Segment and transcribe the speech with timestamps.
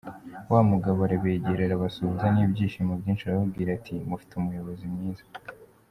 [0.53, 5.25] Wa mugabo arabegera, arabasuhuza n’ibyishimo byinshi, arababwira ati ”Mufite umuyobozi mwiza.